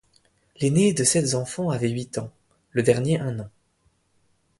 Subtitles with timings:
[0.59, 2.31] L’aîné des sept enfants avait huit ans,
[2.71, 3.49] le dernier un an.